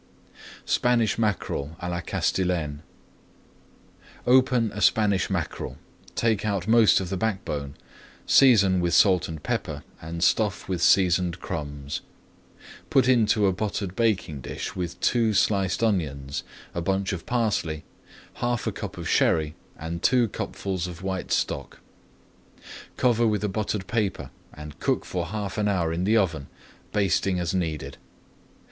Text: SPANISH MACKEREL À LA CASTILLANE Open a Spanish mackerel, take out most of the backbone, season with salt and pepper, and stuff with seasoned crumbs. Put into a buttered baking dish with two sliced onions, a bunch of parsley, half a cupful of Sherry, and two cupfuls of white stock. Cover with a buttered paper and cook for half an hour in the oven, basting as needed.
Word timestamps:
SPANISH 0.65 1.19
MACKEREL 1.19 1.77
À 1.79 1.87
LA 1.87 2.01
CASTILLANE 2.01 2.81
Open 4.25 4.71
a 4.73 4.81
Spanish 4.81 5.29
mackerel, 5.29 5.77
take 6.15 6.43
out 6.43 6.67
most 6.67 6.99
of 6.99 7.09
the 7.11 7.17
backbone, 7.17 7.75
season 8.25 8.81
with 8.81 8.95
salt 8.95 9.27
and 9.27 9.43
pepper, 9.43 9.83
and 10.01 10.23
stuff 10.23 10.67
with 10.67 10.81
seasoned 10.81 11.39
crumbs. 11.39 12.01
Put 12.89 13.07
into 13.07 13.45
a 13.45 13.53
buttered 13.53 13.95
baking 13.95 14.41
dish 14.41 14.75
with 14.75 14.99
two 15.01 15.35
sliced 15.35 15.83
onions, 15.83 16.41
a 16.73 16.81
bunch 16.81 17.13
of 17.13 17.27
parsley, 17.27 17.83
half 18.37 18.65
a 18.65 18.71
cupful 18.71 19.01
of 19.03 19.07
Sherry, 19.07 19.53
and 19.77 20.01
two 20.01 20.27
cupfuls 20.29 20.87
of 20.87 21.03
white 21.03 21.31
stock. 21.31 21.77
Cover 22.97 23.27
with 23.27 23.43
a 23.43 23.47
buttered 23.49 23.85
paper 23.85 24.31
and 24.51 24.79
cook 24.79 25.05
for 25.05 25.27
half 25.27 25.59
an 25.59 25.67
hour 25.67 25.93
in 25.93 26.05
the 26.05 26.17
oven, 26.17 26.47
basting 26.91 27.37
as 27.39 27.53
needed. 27.53 27.99